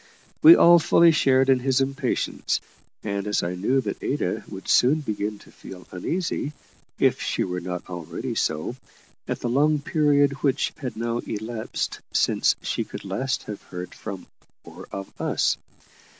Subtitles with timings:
[0.41, 2.59] We all fully shared in his impatience,
[3.03, 6.53] as I knew that Ada would soon begin to feel uneasy,
[6.97, 8.75] if she were not already so,
[9.27, 14.25] at the long period which had now elapsed since she could last have heard from
[14.63, 15.57] or of us.